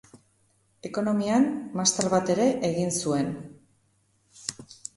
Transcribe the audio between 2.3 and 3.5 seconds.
ere egin zuen.